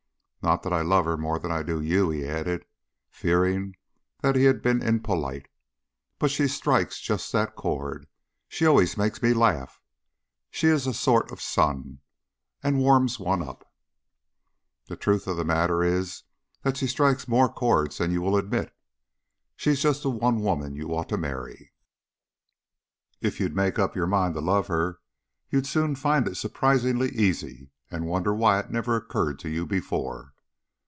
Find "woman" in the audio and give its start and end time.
20.41-20.73